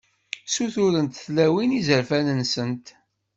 Ssuturent 0.45 1.13
tlawin 1.25 1.71
izerfan-nsent. 1.79 2.85